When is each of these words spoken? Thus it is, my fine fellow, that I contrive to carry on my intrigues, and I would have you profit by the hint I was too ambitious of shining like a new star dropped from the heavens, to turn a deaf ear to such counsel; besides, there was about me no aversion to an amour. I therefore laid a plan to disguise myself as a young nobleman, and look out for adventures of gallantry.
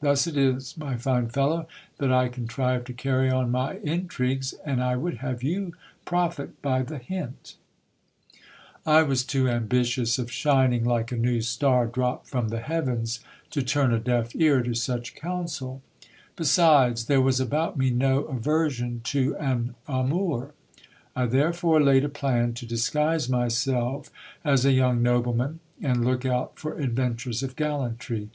Thus 0.00 0.26
it 0.26 0.38
is, 0.38 0.78
my 0.78 0.96
fine 0.96 1.28
fellow, 1.28 1.68
that 1.98 2.10
I 2.10 2.30
contrive 2.30 2.84
to 2.86 2.94
carry 2.94 3.30
on 3.30 3.50
my 3.50 3.74
intrigues, 3.82 4.54
and 4.64 4.82
I 4.82 4.96
would 4.96 5.18
have 5.18 5.42
you 5.42 5.74
profit 6.06 6.62
by 6.62 6.80
the 6.80 6.96
hint 6.96 7.56
I 8.86 9.02
was 9.02 9.22
too 9.24 9.46
ambitious 9.46 10.18
of 10.18 10.32
shining 10.32 10.84
like 10.86 11.12
a 11.12 11.16
new 11.18 11.42
star 11.42 11.86
dropped 11.86 12.28
from 12.28 12.48
the 12.48 12.60
heavens, 12.60 13.20
to 13.50 13.62
turn 13.62 13.92
a 13.92 13.98
deaf 13.98 14.34
ear 14.34 14.62
to 14.62 14.72
such 14.72 15.14
counsel; 15.14 15.82
besides, 16.34 17.04
there 17.04 17.20
was 17.20 17.38
about 17.38 17.76
me 17.76 17.90
no 17.90 18.20
aversion 18.22 19.02
to 19.12 19.36
an 19.36 19.74
amour. 19.86 20.54
I 21.14 21.26
therefore 21.26 21.82
laid 21.82 22.04
a 22.04 22.08
plan 22.08 22.54
to 22.54 22.64
disguise 22.64 23.28
myself 23.28 24.10
as 24.46 24.64
a 24.64 24.72
young 24.72 25.02
nobleman, 25.02 25.60
and 25.82 26.06
look 26.06 26.24
out 26.24 26.58
for 26.58 26.78
adventures 26.78 27.42
of 27.42 27.54
gallantry. 27.54 28.30